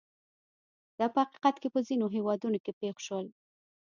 [0.97, 3.25] دا په حقیقت کې په ځینو هېوادونو کې پېښ شول.